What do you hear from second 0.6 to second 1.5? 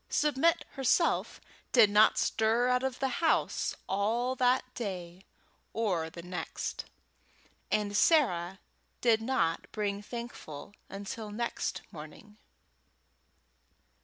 herself